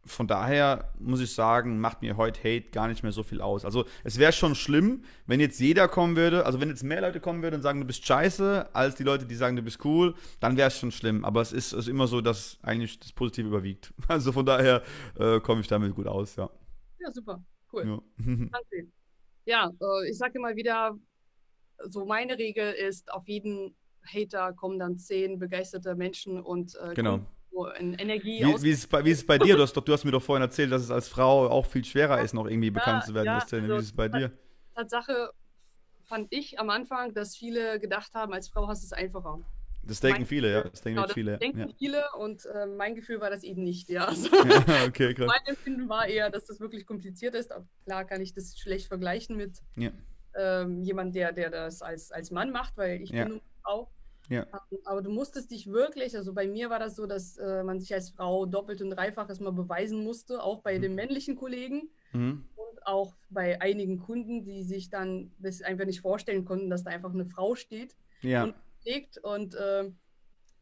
von 0.05 0.27
daher 0.27 0.91
muss 0.99 1.19
ich 1.19 1.33
sagen, 1.33 1.79
macht 1.79 2.01
mir 2.01 2.17
heute 2.17 2.39
Hate 2.39 2.69
gar 2.71 2.87
nicht 2.87 3.03
mehr 3.03 3.11
so 3.11 3.23
viel 3.23 3.41
aus. 3.41 3.65
Also 3.65 3.85
es 4.03 4.19
wäre 4.19 4.31
schon 4.31 4.55
schlimm, 4.55 5.03
wenn 5.25 5.39
jetzt 5.39 5.59
jeder 5.59 5.87
kommen 5.87 6.15
würde, 6.15 6.45
also 6.45 6.61
wenn 6.61 6.69
jetzt 6.69 6.83
mehr 6.83 7.01
Leute 7.01 7.19
kommen 7.19 7.41
würden 7.41 7.55
und 7.55 7.61
sagen, 7.61 7.79
du 7.79 7.87
bist 7.87 8.05
scheiße, 8.05 8.69
als 8.73 8.95
die 8.95 9.03
Leute, 9.03 9.25
die 9.25 9.35
sagen, 9.35 9.55
du 9.55 9.61
bist 9.61 9.83
cool, 9.83 10.15
dann 10.39 10.57
wäre 10.57 10.67
es 10.67 10.77
schon 10.77 10.91
schlimm. 10.91 11.25
Aber 11.25 11.41
es 11.41 11.51
ist, 11.51 11.73
ist 11.73 11.87
immer 11.87 12.07
so, 12.07 12.21
dass 12.21 12.59
eigentlich 12.61 12.99
das 12.99 13.11
Positive 13.11 13.47
überwiegt. 13.47 13.93
Also 14.07 14.31
von 14.31 14.45
daher 14.45 14.83
äh, 15.19 15.39
komme 15.39 15.61
ich 15.61 15.67
damit 15.67 15.93
gut 15.95 16.07
aus, 16.07 16.35
ja. 16.35 16.49
Ja, 16.99 17.11
super, 17.11 17.43
cool. 17.73 18.01
Ja, 18.17 18.25
ja 19.45 19.71
äh, 19.81 20.09
ich 20.09 20.17
sage 20.17 20.37
immer 20.37 20.55
wieder, 20.55 20.97
so 21.89 22.05
meine 22.05 22.37
Regel 22.37 22.71
ist, 22.71 23.11
auf 23.11 23.27
jeden 23.27 23.75
Hater 24.05 24.53
kommen 24.53 24.77
dann 24.77 24.97
zehn 24.97 25.39
begeisterte 25.39 25.95
Menschen 25.95 26.39
und 26.39 26.75
äh, 26.75 26.93
genau 26.93 27.21
in 27.79 27.93
Energie 27.93 28.43
wie, 28.43 28.63
wie, 28.63 28.69
ist 28.69 28.89
bei, 28.89 29.03
wie 29.03 29.11
ist 29.11 29.19
es 29.19 29.25
bei 29.25 29.37
dir? 29.37 29.55
Du 29.55 29.61
hast, 29.63 29.73
doch, 29.73 29.83
du 29.83 29.93
hast 29.93 30.03
mir 30.03 30.11
doch 30.11 30.21
vorhin 30.21 30.41
erzählt, 30.41 30.71
dass 30.71 30.81
es 30.81 30.91
als 30.91 31.07
Frau 31.07 31.47
auch 31.49 31.65
viel 31.65 31.85
schwerer 31.85 32.21
ist, 32.21 32.33
noch 32.33 32.47
irgendwie 32.47 32.71
bekannt 32.71 33.03
ja, 33.03 33.07
zu 33.07 33.13
werden. 33.13 33.25
Ja, 33.27 33.39
also, 33.39 33.57
wie 33.57 33.77
ist 33.77 33.85
es 33.85 33.95
bei 33.95 34.09
dir? 34.09 34.31
Tatsache 34.75 35.31
fand 36.03 36.27
ich 36.31 36.59
am 36.59 36.69
Anfang, 36.69 37.13
dass 37.13 37.35
viele 37.35 37.79
gedacht 37.79 38.13
haben, 38.13 38.33
als 38.33 38.49
Frau 38.49 38.67
hast 38.67 38.83
du 38.83 38.87
es 38.87 38.93
einfacher. 38.93 39.39
Das 39.83 39.99
denken 39.99 40.21
mein 40.21 40.27
viele, 40.27 40.51
ja. 40.51 40.63
Das 40.63 40.81
denken 40.81 41.01
genau, 41.01 41.13
viele. 41.13 41.31
Das 41.31 41.39
denken 41.39 41.59
ja. 41.59 41.67
viele 41.77 42.03
und 42.17 42.45
äh, 42.45 42.65
mein 42.65 42.95
Gefühl 42.95 43.21
war 43.21 43.29
das 43.29 43.43
eben 43.43 43.63
nicht, 43.63 43.89
ja. 43.89 44.05
Also, 44.07 44.29
ja 44.35 44.85
okay, 44.87 45.13
krass. 45.13 45.27
Mein 45.45 45.45
Empfinden 45.45 45.87
war 45.89 46.07
eher, 46.07 46.29
dass 46.29 46.45
das 46.45 46.59
wirklich 46.59 46.85
kompliziert 46.85 47.35
ist. 47.35 47.51
Aber 47.51 47.65
klar 47.85 48.05
kann 48.05 48.21
ich 48.21 48.33
das 48.33 48.57
schlecht 48.57 48.87
vergleichen 48.87 49.37
mit 49.37 49.61
ja. 49.75 49.91
ähm, 50.35 50.81
jemandem, 50.83 51.13
der, 51.13 51.31
der 51.33 51.49
das 51.51 51.81
als, 51.81 52.11
als 52.11 52.31
Mann 52.31 52.51
macht, 52.51 52.75
weil 52.77 53.01
ich 53.01 53.11
bin 53.11 53.41
auch 53.63 53.89
ja. 54.29 54.45
Ähm, 54.71 54.79
aber 54.85 55.01
du 55.01 55.09
musstest 55.11 55.51
dich 55.51 55.67
wirklich, 55.67 56.15
also 56.15 56.33
bei 56.33 56.47
mir 56.47 56.69
war 56.69 56.79
das 56.79 56.95
so, 56.95 57.05
dass 57.05 57.37
äh, 57.37 57.63
man 57.63 57.79
sich 57.79 57.93
als 57.93 58.09
Frau 58.09 58.45
doppelt 58.45 58.81
und 58.81 58.91
dreifach 58.91 59.29
erstmal 59.29 59.53
beweisen 59.53 60.03
musste, 60.03 60.41
auch 60.41 60.61
bei 60.61 60.77
mhm. 60.77 60.81
den 60.81 60.95
männlichen 60.95 61.35
Kollegen 61.35 61.89
mhm. 62.13 62.45
und 62.55 62.87
auch 62.87 63.15
bei 63.29 63.61
einigen 63.61 63.99
Kunden, 63.99 64.43
die 64.43 64.63
sich 64.63 64.89
dann 64.89 65.31
das 65.39 65.61
einfach 65.61 65.85
nicht 65.85 66.01
vorstellen 66.01 66.45
konnten, 66.45 66.69
dass 66.69 66.83
da 66.83 66.91
einfach 66.91 67.13
eine 67.13 67.25
Frau 67.25 67.55
steht 67.55 67.95
ja. 68.21 68.43
und 68.43 68.55
legt. 68.83 69.17
Und 69.17 69.55
äh, 69.55 69.91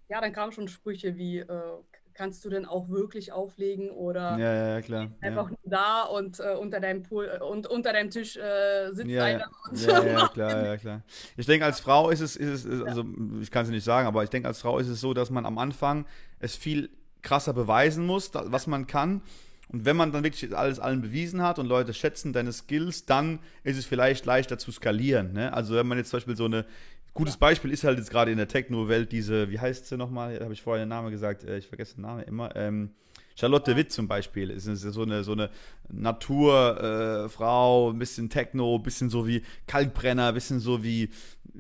ja, 0.10 0.22
dann 0.22 0.34
kamen 0.34 0.52
schon 0.52 0.68
Sprüche 0.68 1.16
wie, 1.16 1.40
äh, 1.40 1.78
kannst 2.14 2.46
du 2.46 2.50
denn 2.50 2.66
auch 2.66 2.90
wirklich 2.90 3.32
auflegen 3.32 3.90
oder 3.90 4.38
ja, 4.38 4.76
ja, 4.76 4.82
klar. 4.82 5.12
einfach 5.22 5.50
ja. 5.50 5.58
da 5.64 6.04
und 6.04 6.40
äh, 6.40 6.56
unter 6.56 6.80
deinem 6.80 7.04
Pool 7.04 7.40
äh, 7.40 7.44
und 7.44 7.68
unter 7.68 7.94
deinem 7.94 8.10
Tisch 8.10 8.38
äh, 8.38 8.92
sitzt 8.92 9.10
ja, 9.10 9.24
einer. 9.24 9.50
Ja, 9.74 10.04
ja, 10.04 10.28
klar, 10.28 10.66
ja, 10.66 10.78
klar. 10.78 11.02
Ich 11.38 11.46
denke, 11.46 11.66
als 11.66 11.80
Frau 11.80 12.10
ist 12.10 12.22
es, 12.22 12.36
ist 12.36 12.66
es, 12.66 12.84
also 12.84 13.06
ich 13.42 13.52
kann 13.52 13.66
es 13.66 13.72
nicht 13.72 13.84
sagen, 13.84 14.08
aber 14.08 14.24
ich 14.24 14.30
denke, 14.30 14.48
als 14.48 14.60
Frau 14.62 14.80
ist 14.80 14.88
es 14.88 15.02
so, 15.02 15.14
dass 15.14 15.30
man 15.30 15.46
am 15.46 15.58
Anfang 15.58 16.06
es 16.40 16.56
viel 16.56 16.90
krasser 17.22 17.54
beweisen 17.54 18.06
muss, 18.06 18.32
was 18.34 18.68
man 18.68 18.88
kann. 18.88 19.22
Und 19.70 19.86
wenn 19.86 19.96
man 19.96 20.12
dann 20.12 20.24
wirklich 20.24 20.56
alles 20.56 20.80
allen 20.80 21.02
bewiesen 21.02 21.42
hat 21.42 21.58
und 21.58 21.68
Leute 21.68 21.94
schätzen 21.94 22.34
deine 22.34 22.52
Skills, 22.52 23.06
dann 23.06 23.40
ist 23.64 23.78
es 23.78 23.86
vielleicht 23.86 24.26
leichter 24.26 24.60
zu 24.60 24.72
skalieren. 24.72 25.34
Ne? 25.34 25.52
Also 25.54 25.76
wenn 25.76 25.88
man 25.88 25.98
jetzt 25.98 26.12
zum 26.12 26.18
Beispiel 26.18 26.36
so 26.36 26.46
eine 26.46 26.66
Gutes 27.14 27.38
Beispiel 27.38 27.72
ist 27.72 27.84
halt 27.84 28.00
jetzt 28.00 28.10
gerade 28.10 28.32
in 28.32 28.38
der 28.38 28.48
Techno-Welt 28.48 29.12
diese, 29.12 29.52
wie 29.52 29.60
heißt 29.60 29.88
sie 29.88 29.98
nochmal? 29.98 30.38
Da 30.38 30.46
habe 30.46 30.54
ich 30.54 30.64
vorher 30.64 30.84
den 30.84 30.90
Namen 30.90 31.12
gesagt, 31.12 31.44
äh, 31.44 31.58
ich 31.58 31.68
vergesse 31.68 31.96
den 31.96 32.02
Namen 32.02 32.24
immer. 32.24 32.56
Ähm, 32.56 32.90
Charlotte 33.36 33.76
Witt 33.76 33.92
zum 33.92 34.08
Beispiel 34.08 34.50
ist 34.50 34.66
so 34.66 35.02
eine, 35.02 35.24
so 35.24 35.32
eine 35.32 35.50
Naturfrau, 35.90 37.90
äh, 37.90 37.94
ein 37.94 38.00
bisschen 38.00 38.30
Techno, 38.30 38.76
ein 38.76 38.84
bisschen 38.84 39.10
so 39.10 39.28
wie 39.28 39.44
Kalkbrenner, 39.68 40.28
ein 40.28 40.34
bisschen 40.34 40.60
so 40.60 40.84
wie 40.84 41.10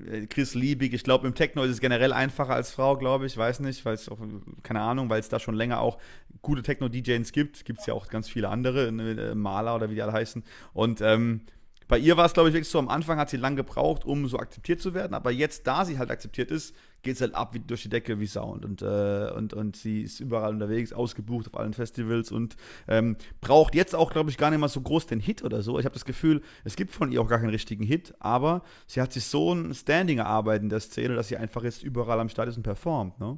äh, 0.07 0.27
Chris 0.27 0.55
Liebig. 0.55 0.93
Ich 0.93 1.03
glaube, 1.03 1.27
im 1.27 1.35
Techno 1.35 1.63
ist 1.63 1.71
es 1.71 1.81
generell 1.81 2.13
einfacher 2.13 2.53
als 2.53 2.71
Frau, 2.71 2.97
glaube 2.97 3.25
ich. 3.25 3.37
Weiß 3.37 3.59
nicht, 3.59 3.85
weil 3.85 3.95
es 3.95 4.09
auch, 4.09 4.19
keine 4.61 4.81
Ahnung, 4.81 5.09
weil 5.09 5.19
es 5.19 5.29
da 5.29 5.39
schon 5.39 5.55
länger 5.55 5.81
auch 5.81 5.97
gute 6.41 6.61
Techno-DJs 6.61 7.31
gibt. 7.31 7.65
Gibt 7.65 7.79
es 7.79 7.85
ja 7.85 7.93
auch 7.93 8.07
ganz 8.07 8.29
viele 8.29 8.49
andere, 8.49 8.87
äh, 8.87 9.35
Maler 9.35 9.75
oder 9.75 9.89
wie 9.89 9.95
die 9.95 10.01
alle 10.01 10.13
heißen. 10.13 10.43
Und 10.73 11.01
ähm, 11.01 11.41
bei 11.87 11.97
ihr 11.97 12.17
war 12.17 12.25
es, 12.25 12.33
glaube 12.33 12.49
ich, 12.49 12.55
wirklich 12.55 12.69
so, 12.69 12.79
am 12.79 12.89
Anfang 12.89 13.17
hat 13.17 13.29
sie 13.29 13.37
lange 13.37 13.57
gebraucht, 13.57 14.05
um 14.05 14.27
so 14.27 14.37
akzeptiert 14.37 14.81
zu 14.81 14.93
werden, 14.93 15.13
aber 15.13 15.31
jetzt, 15.31 15.67
da 15.67 15.85
sie 15.85 15.97
halt 15.97 16.11
akzeptiert 16.11 16.51
ist, 16.51 16.75
geht 17.03 17.15
es 17.15 17.21
halt 17.21 17.35
ab 17.35 17.53
wie 17.53 17.59
durch 17.59 17.83
die 17.83 17.89
Decke 17.89 18.19
wie 18.19 18.27
Sound 18.27 18.65
und, 18.65 18.81
äh, 18.81 19.31
und, 19.35 19.53
und 19.53 19.75
sie 19.75 20.03
ist 20.03 20.19
überall 20.19 20.53
unterwegs, 20.53 20.93
ausgebucht 20.93 21.47
auf 21.47 21.59
allen 21.59 21.73
Festivals 21.73 22.31
und 22.31 22.55
ähm, 22.87 23.17
braucht 23.41 23.75
jetzt 23.75 23.93
auch, 23.93 24.11
glaube 24.11 24.29
ich, 24.29 24.37
gar 24.37 24.49
nicht 24.49 24.59
mal 24.59 24.69
so 24.69 24.81
groß 24.81 25.05
den 25.07 25.19
Hit 25.19 25.43
oder 25.43 25.61
so. 25.61 25.77
Ich 25.79 25.85
habe 25.85 25.93
das 25.93 26.05
Gefühl, 26.05 26.41
es 26.63 26.75
gibt 26.75 26.91
von 26.91 27.11
ihr 27.11 27.21
auch 27.21 27.27
gar 27.27 27.39
keinen 27.39 27.49
richtigen 27.49 27.83
Hit, 27.83 28.13
aber 28.19 28.63
sie 28.87 29.01
hat 29.01 29.11
sich 29.11 29.25
so 29.25 29.53
ein 29.53 29.73
Standing 29.73 30.19
erarbeitet 30.19 30.63
in 30.63 30.69
der 30.69 30.79
Szene, 30.79 31.15
dass 31.15 31.27
sie 31.27 31.37
einfach 31.37 31.63
jetzt 31.63 31.83
überall 31.83 32.19
am 32.19 32.29
Start 32.29 32.47
ist 32.47 32.57
und 32.57 32.63
performt, 32.63 33.19
ne? 33.19 33.37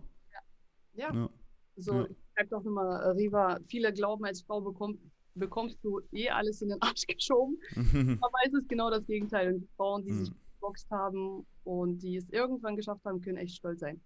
Ja. 0.93 1.09
ja. 1.09 1.13
ja. 1.13 1.29
So, 1.77 1.93
ja. 1.93 2.05
ich 2.05 2.17
schreibe 2.33 2.49
doch 2.49 2.63
nochmal, 2.63 3.03
äh, 3.03 3.09
Riva, 3.09 3.59
viele 3.67 3.91
glauben, 3.91 4.25
als 4.25 4.41
Frau 4.43 4.61
bekommt 4.61 4.99
bekommst 5.35 5.77
du 5.83 6.01
eh 6.11 6.29
alles 6.29 6.61
in 6.61 6.69
den 6.69 6.81
Arsch 6.81 7.05
geschoben. 7.07 7.57
Aber 8.21 8.37
es 8.45 8.53
ist 8.53 8.69
genau 8.69 8.89
das 8.89 9.05
Gegenteil. 9.05 9.53
Und 9.53 9.61
die 9.61 9.69
Frauen, 9.75 10.03
die 10.03 10.13
sich 10.13 10.31
geboxt 10.55 10.89
haben 10.89 11.45
und 11.63 11.99
die 11.99 12.17
es 12.17 12.29
irgendwann 12.29 12.75
geschafft 12.75 13.03
haben, 13.05 13.21
können 13.21 13.37
echt 13.37 13.55
stolz 13.55 13.79
sein. 13.79 14.01